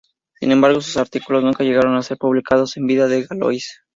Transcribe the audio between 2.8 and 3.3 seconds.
vida de